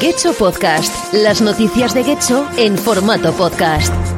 [0.00, 4.13] Getxo Podcast, las noticias de Getxo en formato podcast.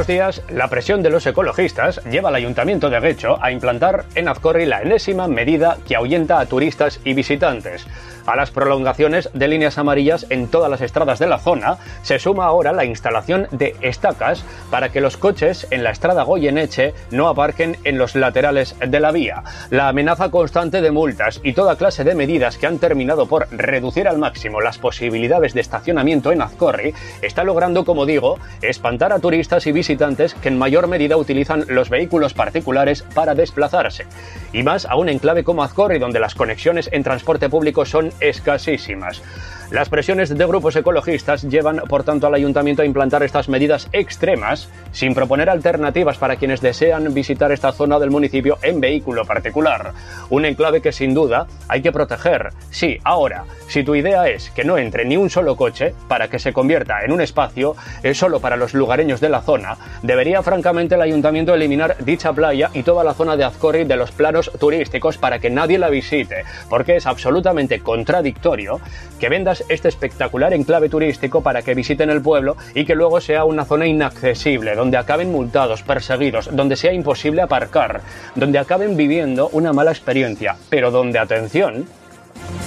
[0.00, 0.42] Buenos días.
[0.48, 4.80] La presión de los ecologistas lleva al Ayuntamiento de Guecho a implantar en Azcorri la
[4.80, 7.86] enésima medida que ahuyenta a turistas y visitantes.
[8.26, 12.44] A las prolongaciones de líneas amarillas en todas las estradas de la zona se suma
[12.44, 17.76] ahora la instalación de estacas para que los coches en la estrada Goyeneche no aparquen
[17.84, 19.42] en los laterales de la vía.
[19.70, 24.06] La amenaza constante de multas y toda clase de medidas que han terminado por reducir
[24.06, 29.66] al máximo las posibilidades de estacionamiento en Azcorri está logrando, como digo, espantar a turistas
[29.66, 34.06] y visitantes que en mayor medida utilizan los vehículos particulares para desplazarse.
[34.52, 39.22] Y más a un enclave como Azcorri, donde las conexiones en transporte público son escasísimas.
[39.70, 44.68] Las presiones de grupos ecologistas llevan, por tanto, al ayuntamiento a implantar estas medidas extremas
[44.90, 49.92] sin proponer alternativas para quienes desean visitar esta zona del municipio en vehículo particular.
[50.28, 52.48] Un enclave que sin duda hay que proteger.
[52.70, 56.40] Sí, ahora, si tu idea es que no entre ni un solo coche para que
[56.40, 60.96] se convierta en un espacio eh, solo para los lugareños de la zona, debería francamente
[60.96, 65.16] el ayuntamiento eliminar dicha playa y toda la zona de Azcori de los planos turísticos
[65.16, 68.80] para que nadie la visite, porque es absolutamente contradictorio
[69.20, 73.44] que vendas este espectacular enclave turístico para que visiten el pueblo y que luego sea
[73.44, 78.00] una zona inaccesible, donde acaben multados, perseguidos, donde sea imposible aparcar,
[78.34, 81.86] donde acaben viviendo una mala experiencia, pero donde, atención,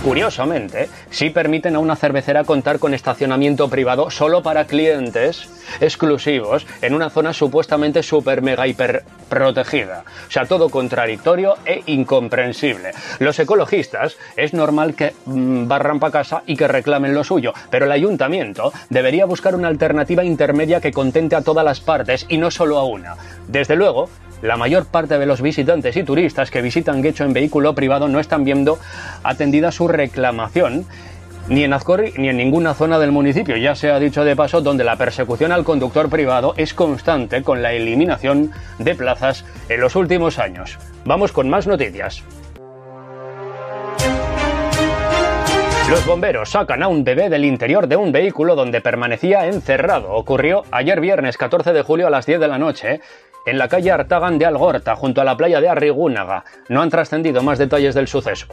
[0.04, 6.94] Curiosamente, sí permiten a una cervecera contar con estacionamiento privado solo para clientes exclusivos en
[6.94, 10.04] una zona supuestamente super mega hiper protegida.
[10.28, 12.92] O sea, todo contradictorio e incomprensible.
[13.20, 17.86] Los ecologistas es normal que mm, barran para casa y que reclamen lo suyo, pero
[17.86, 22.52] el ayuntamiento debería buscar una alternativa intermedia que contente a todas las partes y no
[22.52, 23.16] solo a una.
[23.48, 24.10] Desde luego,
[24.44, 28.20] la mayor parte de los visitantes y turistas que visitan Guecho en vehículo privado no
[28.20, 28.78] están viendo
[29.24, 30.86] atendida su reclamación
[31.48, 34.60] ni en Azcorri ni en ninguna zona del municipio, ya se ha dicho de paso,
[34.60, 39.96] donde la persecución al conductor privado es constante con la eliminación de plazas en los
[39.96, 40.78] últimos años.
[41.06, 42.22] Vamos con más noticias.
[45.90, 50.12] Los bomberos sacan a un bebé del interior de un vehículo donde permanecía encerrado.
[50.14, 53.02] Ocurrió ayer viernes 14 de julio a las 10 de la noche
[53.46, 56.44] en la calle Artagan de Algorta, junto a la playa de Arrigúnaga.
[56.70, 58.48] No han trascendido más detalles del suceso.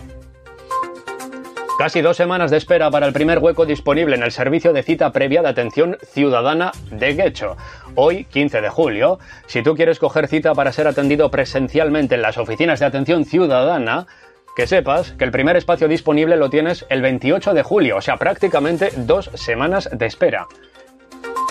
[1.80, 5.12] Casi dos semanas de espera para el primer hueco disponible en el servicio de cita
[5.12, 7.56] previa de atención ciudadana de Guecho.
[7.94, 12.36] Hoy, 15 de julio, si tú quieres coger cita para ser atendido presencialmente en las
[12.36, 14.06] oficinas de atención ciudadana,
[14.54, 18.18] que sepas que el primer espacio disponible lo tienes el 28 de julio, o sea,
[18.18, 20.48] prácticamente dos semanas de espera.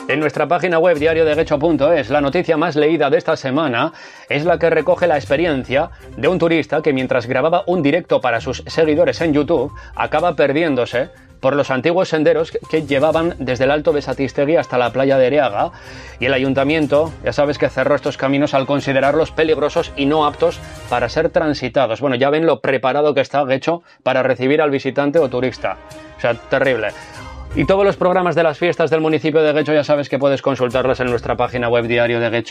[0.09, 3.93] En nuestra página web diariodeguecho.es, la noticia más leída de esta semana
[4.27, 8.41] es la que recoge la experiencia de un turista que mientras grababa un directo para
[8.41, 13.93] sus seguidores en YouTube, acaba perdiéndose por los antiguos senderos que llevaban desde el Alto
[13.93, 15.73] de Satistegui hasta la playa de Ereaga
[16.19, 20.59] y el ayuntamiento, ya sabes que cerró estos caminos al considerarlos peligrosos y no aptos
[20.89, 22.01] para ser transitados.
[22.01, 25.77] Bueno, ya ven lo preparado que está Guecho para recibir al visitante o turista.
[26.17, 26.87] O sea, terrible.
[27.55, 30.41] Y todos los programas de las fiestas del municipio de Guecho ya sabes que puedes
[30.41, 32.43] consultarlos en nuestra página web diario de.